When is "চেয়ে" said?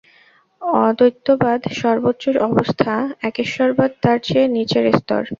4.23-4.47